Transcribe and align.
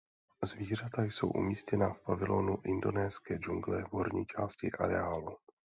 Zvířata 0.43 1.03
jsou 1.03 1.27
umístěna 1.27 1.93
v 1.93 1.99
pavilonu 2.01 2.57
Indonéská 2.63 3.35
džungle 3.35 3.83
v 3.83 3.93
horní 3.93 4.25
části 4.25 4.71
areálu. 4.71 5.37